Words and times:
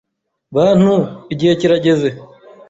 Bantu, 0.55 0.93
igihe 1.33 1.53
kirageze. 1.59 2.09